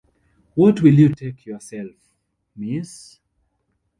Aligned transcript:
What 0.55 0.81
will 0.81 0.95
you 0.95 1.09
take 1.09 1.45
yourself, 1.45 1.91
miss? 2.55 3.19